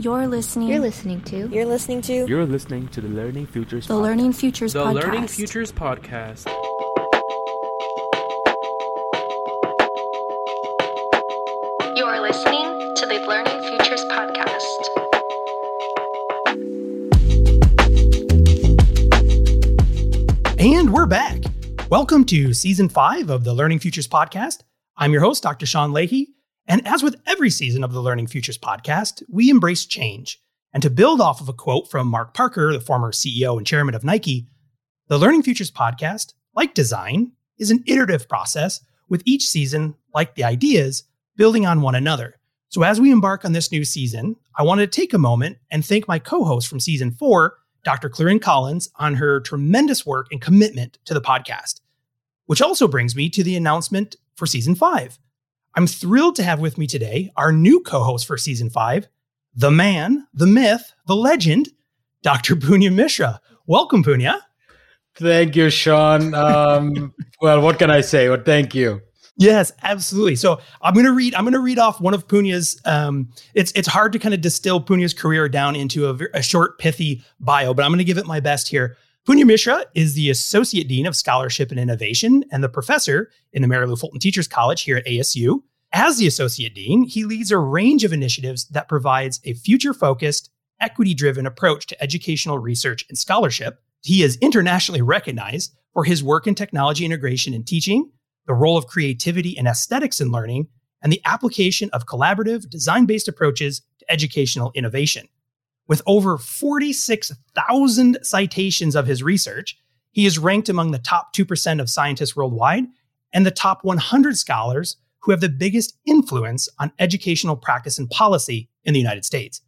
[0.00, 0.68] You're listening.
[0.68, 1.48] You're listening to.
[1.48, 2.24] You're listening to.
[2.28, 4.02] You're listening to the Learning Futures the podcast.
[4.02, 4.94] Learning Futures The podcast.
[4.94, 6.46] Learning Futures Podcast.
[11.96, 14.84] You are listening to the Learning Futures Podcast.
[20.60, 21.42] And we're back.
[21.90, 24.60] Welcome to season five of the Learning Futures podcast.
[24.96, 25.66] I'm your host, Dr.
[25.66, 26.28] Sean Leahy.
[26.68, 30.38] And as with every season of the Learning Futures podcast, we embrace change.
[30.74, 33.94] And to build off of a quote from Mark Parker, the former CEO and chairman
[33.94, 34.46] of Nike,
[35.08, 40.44] the Learning Futures podcast, like design, is an iterative process with each season, like the
[40.44, 41.04] ideas,
[41.36, 42.34] building on one another.
[42.68, 45.82] So as we embark on this new season, I wanted to take a moment and
[45.82, 48.10] thank my co host from season four, Dr.
[48.10, 51.80] Clarin Collins, on her tremendous work and commitment to the podcast.
[52.44, 55.18] Which also brings me to the announcement for season five.
[55.78, 59.06] I'm thrilled to have with me today our new co host for season five,
[59.54, 61.68] the man, the myth, the legend,
[62.24, 62.56] Dr.
[62.56, 63.40] Punya Mishra.
[63.68, 64.40] Welcome, Punya.
[65.14, 66.34] Thank you, Sean.
[66.34, 68.28] Um, well, what can I say?
[68.28, 69.00] Well, thank you.
[69.36, 70.34] Yes, absolutely.
[70.34, 71.32] So I'm going to read.
[71.36, 72.80] I'm going to read off one of Punya's.
[72.84, 76.80] Um, it's it's hard to kind of distill Punya's career down into a, a short,
[76.80, 78.96] pithy bio, but I'm going to give it my best here.
[79.28, 83.68] Punya Mishra is the Associate Dean of Scholarship and Innovation and the professor in the
[83.68, 85.62] Mary Lou Fulton Teachers College here at ASU.
[85.92, 91.46] As the Associate Dean, he leads a range of initiatives that provides a future-focused, equity-driven
[91.46, 93.80] approach to educational research and scholarship.
[94.02, 98.10] He is internationally recognized for his work in technology integration and teaching,
[98.46, 100.68] the role of creativity and aesthetics in learning,
[101.02, 105.26] and the application of collaborative, design based approaches to educational innovation.
[105.86, 109.78] With over 46,000 citations of his research,
[110.12, 112.84] he is ranked among the top 2% of scientists worldwide
[113.32, 114.96] and the top 100 scholars
[115.28, 119.60] who have the biggest influence on educational practice and policy in the United States.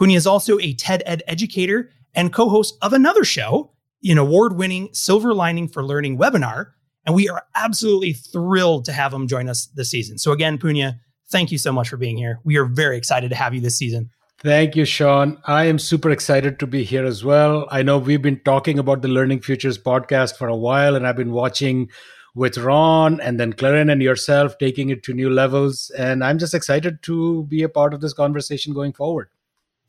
[0.00, 3.70] Punya is also a TED Ed educator and co host of another show,
[4.02, 6.68] an award winning Silver Lining for Learning webinar.
[7.04, 10.16] And we are absolutely thrilled to have him join us this season.
[10.16, 10.98] So, again, Punya,
[11.30, 12.40] thank you so much for being here.
[12.44, 14.08] We are very excited to have you this season.
[14.38, 15.36] Thank you, Sean.
[15.44, 17.68] I am super excited to be here as well.
[17.70, 21.16] I know we've been talking about the Learning Futures podcast for a while, and I've
[21.16, 21.90] been watching
[22.38, 25.90] with Ron and then Clarin and yourself taking it to new levels.
[25.98, 29.28] And I'm just excited to be a part of this conversation going forward.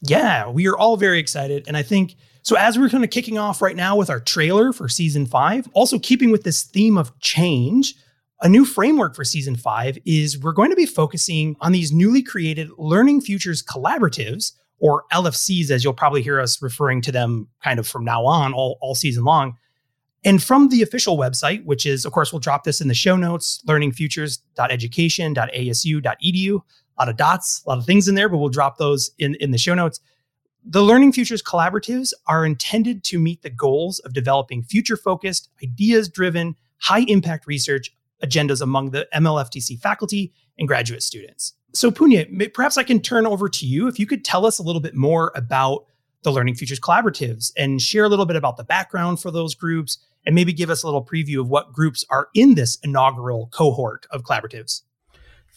[0.02, 1.66] Yeah, we are all very excited.
[1.68, 4.74] And I think so, as we're kind of kicking off right now with our trailer
[4.74, 7.94] for season five, also keeping with this theme of change,
[8.42, 12.24] a new framework for season five is we're going to be focusing on these newly
[12.24, 17.80] created Learning Futures Collaboratives, or LFCs, as you'll probably hear us referring to them kind
[17.80, 19.58] of from now on, all, all season long.
[20.26, 23.16] And from the official website, which is, of course, we'll drop this in the show
[23.16, 26.56] notes learningfutures.education.asu.edu.
[26.56, 29.36] A lot of dots, a lot of things in there, but we'll drop those in,
[29.36, 30.02] in the show notes.
[30.66, 36.10] The Learning Futures Collaboratives are intended to meet the goals of developing future focused, ideas
[36.10, 41.54] driven, high impact research agendas among the MLFTC faculty and graduate students.
[41.74, 43.88] So, Punya, perhaps I can turn over to you.
[43.88, 45.86] If you could tell us a little bit more about
[46.24, 49.98] the Learning Futures Collaboratives and share a little bit about the background for those groups
[50.26, 54.06] and maybe give us a little preview of what groups are in this inaugural cohort
[54.12, 54.84] of collaboratives.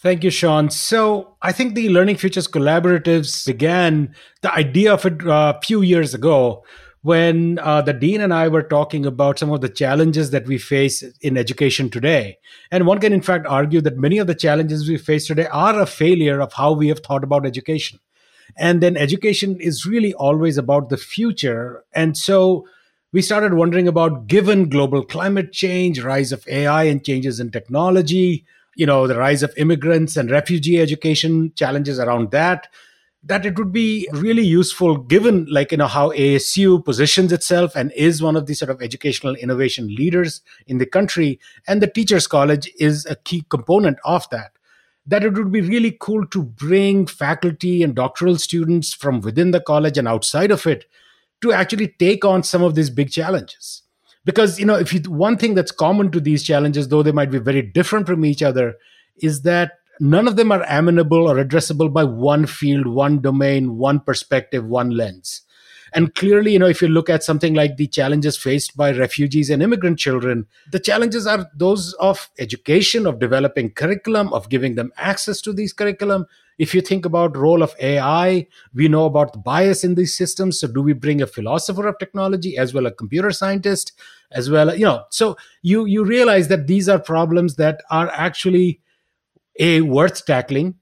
[0.02, 0.68] Thank you, Sean.
[0.68, 5.82] So I think the Learning Futures Collaboratives began the idea of it uh, a few
[5.82, 6.64] years ago
[7.02, 10.58] when uh, the dean and I were talking about some of the challenges that we
[10.58, 12.38] face in education today.
[12.70, 15.80] And one can, in fact, argue that many of the challenges we face today are
[15.80, 17.98] a failure of how we have thought about education.
[18.56, 21.84] And then education is really always about the future.
[21.92, 22.66] And so
[23.12, 28.46] we started wondering about given global climate change, rise of AI and changes in technology,
[28.74, 32.68] you know, the rise of immigrants and refugee education challenges around that,
[33.22, 37.92] that it would be really useful given like, you know, how ASU positions itself and
[37.92, 41.38] is one of the sort of educational innovation leaders in the country.
[41.68, 44.52] And the Teachers College is a key component of that
[45.04, 49.60] that it would be really cool to bring faculty and doctoral students from within the
[49.60, 50.84] college and outside of it
[51.42, 53.82] to actually take on some of these big challenges
[54.24, 57.30] because you know if you one thing that's common to these challenges though they might
[57.30, 58.74] be very different from each other
[59.16, 64.00] is that none of them are amenable or addressable by one field one domain one
[64.00, 65.42] perspective one lens
[65.94, 69.50] and clearly, you know, if you look at something like the challenges faced by refugees
[69.50, 74.92] and immigrant children, the challenges are those of education, of developing curriculum, of giving them
[74.96, 76.26] access to these curriculum.
[76.62, 80.60] If you think about role of AI, we know about the bias in these systems.
[80.60, 83.90] So do we bring a philosopher of technology as well a computer scientist
[84.30, 84.72] as well?
[84.72, 88.80] You know, so you you realize that these are problems that are actually
[89.58, 90.76] a worth tackling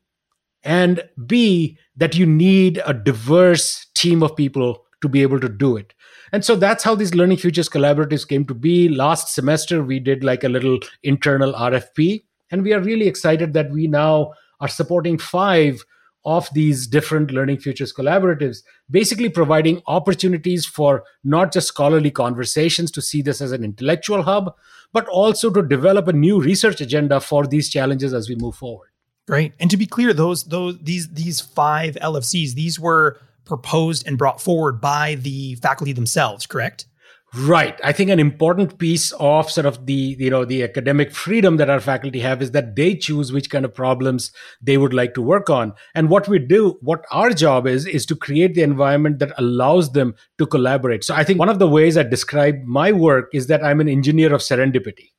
[0.62, 5.78] and B, that you need a diverse team of people to be able to do
[5.78, 5.94] it.
[6.30, 8.90] And so that's how these Learning Futures collaboratives came to be.
[8.90, 13.70] Last semester, we did like a little internal RFP, and we are really excited that
[13.70, 15.84] we now are supporting five
[16.24, 18.58] of these different Learning Futures collaboratives,
[18.90, 24.54] basically providing opportunities for not just scholarly conversations to see this as an intellectual hub,
[24.92, 28.88] but also to develop a new research agenda for these challenges as we move forward.
[29.26, 29.54] Great.
[29.60, 34.40] And to be clear, those those these these five LFCs, these were proposed and brought
[34.40, 36.86] forward by the faculty themselves, correct?
[37.32, 37.78] Right.
[37.84, 41.70] I think an important piece of sort of the, you know, the academic freedom that
[41.70, 45.22] our faculty have is that they choose which kind of problems they would like to
[45.22, 45.74] work on.
[45.94, 49.92] And what we do, what our job is, is to create the environment that allows
[49.92, 51.04] them to collaborate.
[51.04, 53.88] So I think one of the ways I describe my work is that I'm an
[53.88, 55.10] engineer of serendipity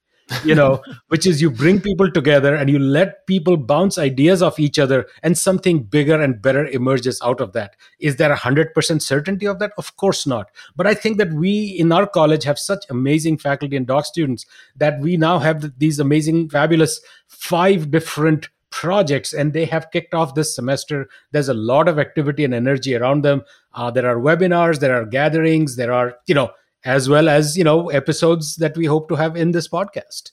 [0.43, 4.59] you know, which is you bring people together and you let people bounce ideas off
[4.59, 7.75] each other and something bigger and better emerges out of that.
[7.99, 9.71] Is there a 100% certainty of that?
[9.77, 10.49] Of course not.
[10.75, 14.45] But I think that we in our college have such amazing faculty and doc students
[14.75, 20.33] that we now have these amazing, fabulous five different projects and they have kicked off
[20.33, 24.79] this semester there's a lot of activity and energy around them uh, there are webinars
[24.79, 26.49] there are gatherings there are you know
[26.85, 30.31] as well as you know episodes that we hope to have in this podcast.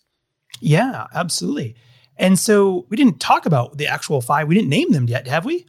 [0.61, 1.77] Yeah absolutely.
[2.17, 4.49] And so we didn't talk about the actual five.
[4.49, 5.67] We didn't name them yet have we?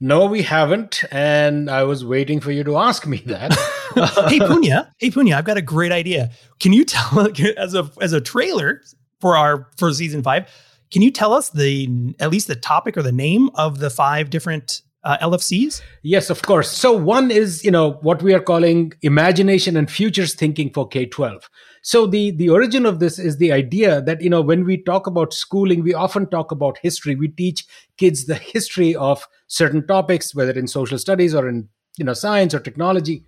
[0.00, 1.04] No we haven't.
[1.10, 3.52] And i was waiting for you to ask me that.
[3.92, 4.90] Hey punya.
[4.98, 6.30] Hey punya i've got a great idea.
[6.60, 7.28] Can you tell
[7.58, 8.80] as a as a trailer
[9.20, 10.48] for our for season five
[10.92, 14.28] can you tell us the at least the topic or the name of the five
[14.28, 15.82] different uh, LFCs?
[16.02, 16.70] Yes, of course.
[16.70, 21.42] So one is, you know, what we are calling imagination and futures thinking for K-12.
[21.82, 25.06] So the the origin of this is the idea that, you know, when we talk
[25.06, 27.16] about schooling, we often talk about history.
[27.16, 27.66] We teach
[27.96, 31.68] kids the history of certain topics, whether in social studies or in,
[31.98, 33.24] you know, science or technology.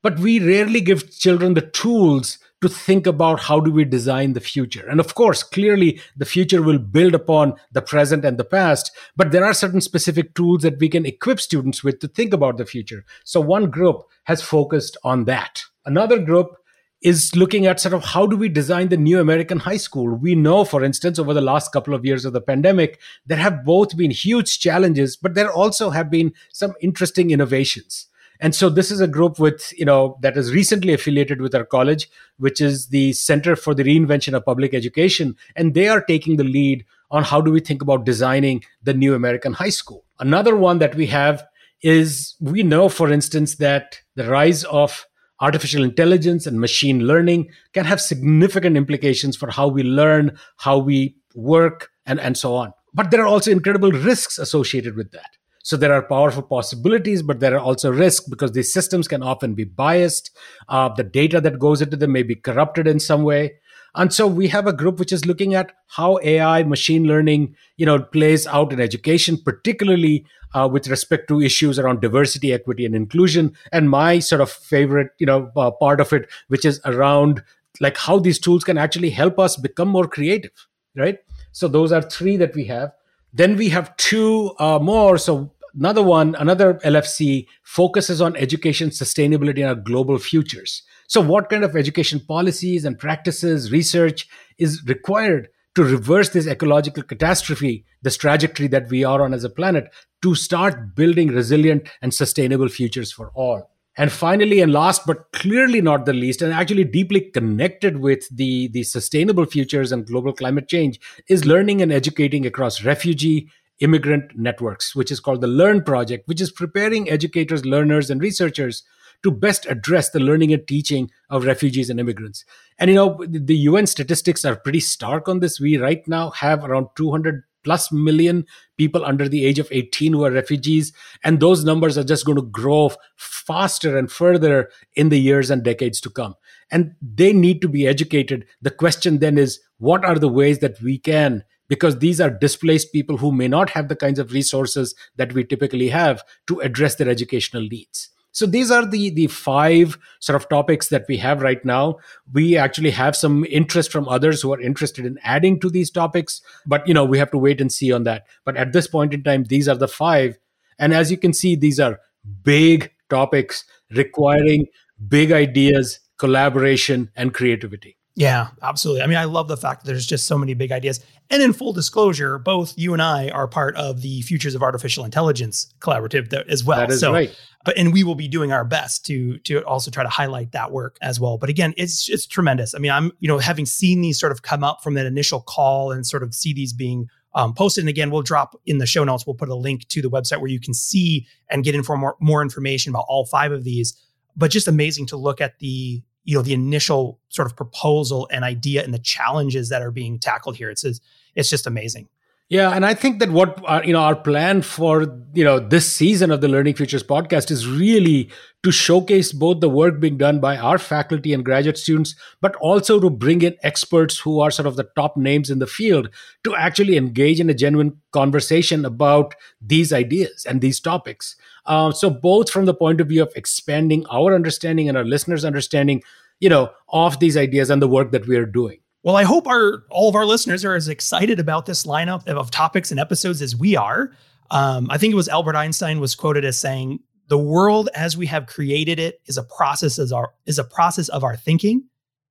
[0.00, 4.40] But we rarely give children the tools to think about how do we design the
[4.40, 8.90] future and of course clearly the future will build upon the present and the past
[9.16, 12.56] but there are certain specific tools that we can equip students with to think about
[12.56, 16.56] the future so one group has focused on that another group
[17.00, 20.16] is looking at sort of how do we design the new American high school.
[20.16, 23.64] We know, for instance, over the last couple of years of the pandemic, there have
[23.64, 28.07] both been huge challenges, but there also have been some interesting innovations.
[28.40, 31.64] And so this is a group with, you know, that is recently affiliated with our
[31.64, 32.08] college,
[32.38, 35.36] which is the Center for the Reinvention of Public Education.
[35.56, 39.14] And they are taking the lead on how do we think about designing the new
[39.14, 40.04] American high school.
[40.20, 41.44] Another one that we have
[41.82, 45.06] is we know, for instance, that the rise of
[45.40, 51.16] artificial intelligence and machine learning can have significant implications for how we learn, how we
[51.34, 52.72] work, and, and so on.
[52.92, 55.37] But there are also incredible risks associated with that.
[55.68, 59.52] So there are powerful possibilities, but there are also risks because these systems can often
[59.52, 60.34] be biased.
[60.66, 63.56] Uh, the data that goes into them may be corrupted in some way.
[63.94, 67.84] And so we have a group which is looking at how AI, machine learning, you
[67.84, 70.24] know, plays out in education, particularly
[70.54, 73.54] uh, with respect to issues around diversity, equity, and inclusion.
[73.70, 77.42] And my sort of favorite, you know, uh, part of it, which is around
[77.78, 80.66] like how these tools can actually help us become more creative,
[80.96, 81.18] right?
[81.52, 82.92] So those are three that we have.
[83.34, 85.18] Then we have two uh, more.
[85.18, 90.82] So Another one, another LFC focuses on education sustainability and our global futures.
[91.06, 97.02] So, what kind of education policies and practices, research is required to reverse this ecological
[97.02, 99.88] catastrophe, this trajectory that we are on as a planet,
[100.22, 103.70] to start building resilient and sustainable futures for all?
[103.98, 108.68] And finally, and last but clearly not the least, and actually deeply connected with the,
[108.68, 114.94] the sustainable futures and global climate change, is learning and educating across refugee, immigrant networks,
[114.94, 118.82] which is called the Learn Project, which is preparing educators, learners, and researchers
[119.22, 122.44] to best address the learning and teaching of refugees and immigrants.
[122.78, 125.60] And you know, the UN statistics are pretty stark on this.
[125.60, 130.24] We right now have around 200 plus million people under the age of 18 who
[130.24, 130.92] are refugees.
[131.24, 135.62] And those numbers are just going to grow faster and further in the years and
[135.62, 136.34] decades to come.
[136.70, 138.46] And they need to be educated.
[138.62, 142.92] The question then is what are the ways that we can because these are displaced
[142.92, 146.96] people who may not have the kinds of resources that we typically have to address
[146.96, 148.10] their educational needs.
[148.32, 151.96] So these are the the five sort of topics that we have right now.
[152.32, 156.40] We actually have some interest from others who are interested in adding to these topics
[156.66, 158.26] but you know we have to wait and see on that.
[158.44, 160.38] But at this point in time these are the five.
[160.78, 161.98] And as you can see these are
[162.44, 164.66] big topics requiring
[165.08, 169.02] big ideas collaboration and creativity Yeah, absolutely.
[169.02, 170.98] I mean, I love the fact that there's just so many big ideas.
[171.30, 175.04] And in full disclosure, both you and I are part of the Futures of Artificial
[175.04, 176.78] Intelligence collaborative as well.
[176.78, 177.32] That is so, right.
[177.64, 180.72] But and we will be doing our best to to also try to highlight that
[180.72, 181.38] work as well.
[181.38, 182.74] But again, it's it's tremendous.
[182.74, 185.40] I mean, I'm you know having seen these sort of come up from that initial
[185.40, 187.82] call and sort of see these being um, posted.
[187.82, 189.28] And again, we'll drop in the show notes.
[189.28, 192.16] We'll put a link to the website where you can see and get inform more,
[192.20, 193.96] more information about all five of these.
[194.36, 198.44] But just amazing to look at the you know the initial sort of proposal and
[198.44, 200.68] idea and the challenges that are being tackled here.
[200.68, 202.08] It's it's just amazing.
[202.50, 205.90] Yeah, and I think that what our, you know our plan for you know this
[205.90, 208.30] season of the Learning Futures podcast is really
[208.62, 213.00] to showcase both the work being done by our faculty and graduate students, but also
[213.00, 216.10] to bring in experts who are sort of the top names in the field
[216.44, 221.36] to actually engage in a genuine conversation about these ideas and these topics.
[221.68, 225.44] Uh, so both from the point of view of expanding our understanding and our listeners'
[225.44, 226.02] understanding,
[226.40, 228.80] you know, of these ideas and the work that we are doing.
[229.04, 232.50] Well, I hope our all of our listeners are as excited about this lineup of
[232.50, 234.10] topics and episodes as we are.
[234.50, 238.26] Um, I think it was Albert Einstein was quoted as saying, "The world as we
[238.26, 241.84] have created it is a process as our is a process of our thinking.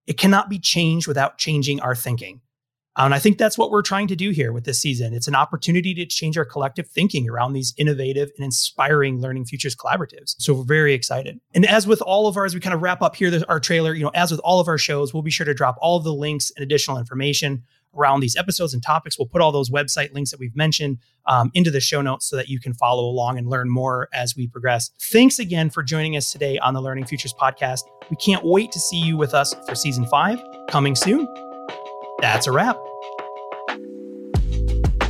[0.08, 2.42] It cannot be changed without changing our thinking."
[3.06, 5.14] And I think that's what we're trying to do here with this season.
[5.14, 9.76] It's an opportunity to change our collective thinking around these innovative and inspiring learning futures
[9.76, 10.36] collaboratives.
[10.40, 11.40] So we're very excited.
[11.54, 13.94] And as with all of ours, we kind of wrap up here our trailer.
[13.94, 16.14] You know, as with all of our shows, we'll be sure to drop all the
[16.14, 17.64] links and additional information
[17.96, 19.18] around these episodes and topics.
[19.18, 22.36] We'll put all those website links that we've mentioned um, into the show notes so
[22.36, 24.92] that you can follow along and learn more as we progress.
[25.12, 27.82] Thanks again for joining us today on the Learning Futures podcast.
[28.10, 31.28] We can't wait to see you with us for season five coming soon.
[32.20, 32.78] That's a wrap.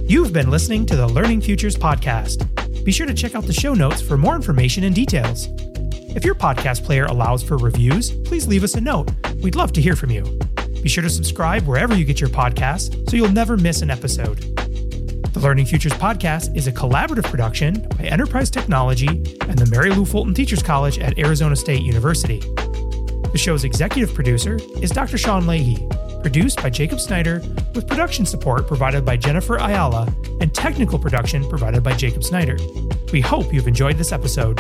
[0.04, 2.44] You've been listening to the Learning Futures podcast.
[2.84, 5.48] Be sure to check out the show notes for more information and details.
[6.16, 9.10] If your podcast player allows for reviews, please leave us a note.
[9.42, 10.24] We'd love to hear from you.
[10.82, 14.40] Be sure to subscribe wherever you get your podcasts so you'll never miss an episode.
[15.34, 20.04] The Learning Futures podcast is a collaborative production by Enterprise Technology and the Mary Lou
[20.04, 22.40] Fulton Teachers College at Arizona State University.
[22.40, 25.18] The show's executive producer is Dr.
[25.18, 25.88] Sean Leahy
[26.28, 27.42] produced by Jacob Snyder,
[27.74, 32.58] with production support provided by Jennifer Ayala and technical production provided by Jacob Snyder.
[33.14, 34.58] We hope you've enjoyed this episode.